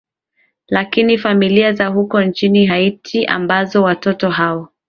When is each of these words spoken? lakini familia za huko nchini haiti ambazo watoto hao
lakini 0.67 1.17
familia 1.17 1.73
za 1.73 1.87
huko 1.87 2.21
nchini 2.21 2.65
haiti 2.65 3.25
ambazo 3.25 3.83
watoto 3.83 4.29
hao 4.29 4.69